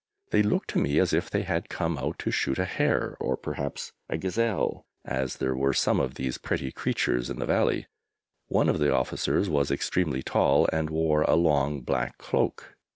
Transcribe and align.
They 0.31 0.41
looked 0.41 0.71
to 0.71 0.79
me 0.79 0.97
as 0.97 1.13
if 1.13 1.29
they 1.29 1.43
had 1.43 1.69
come 1.69 1.99
out 1.99 2.17
to 2.25 2.31
shoot 2.31 2.57
a 2.57 2.65
hare, 2.65 3.15
or 3.19 3.37
perhaps 3.37 3.91
a 4.09 4.17
gazelle, 4.17 4.83
as 5.05 5.35
there 5.35 5.55
were 5.55 5.73
some 5.73 5.99
of 5.99 6.15
these 6.15 6.39
pretty 6.39 6.71
creatures 6.71 7.29
in 7.29 7.37
the 7.37 7.45
Valley. 7.45 7.85
One 8.47 8.67
of 8.67 8.79
the 8.79 8.91
officers 8.91 9.47
was 9.47 9.69
extremely 9.69 10.23
tall 10.23 10.67
and 10.73 10.89
wore 10.89 11.21
a 11.21 11.35
long 11.35 11.81
black 11.81 12.17
cloak. 12.17 12.75